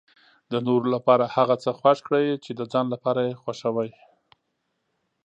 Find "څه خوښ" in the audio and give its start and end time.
1.63-1.97